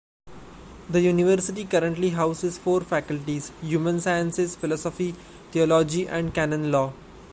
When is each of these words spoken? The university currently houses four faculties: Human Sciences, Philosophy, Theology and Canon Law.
The 0.89 0.99
university 1.01 1.63
currently 1.63 2.09
houses 2.09 2.57
four 2.57 2.81
faculties: 2.81 3.51
Human 3.61 3.99
Sciences, 3.99 4.55
Philosophy, 4.55 5.11
Theology 5.51 6.07
and 6.07 6.33
Canon 6.33 6.71
Law. 6.71 6.93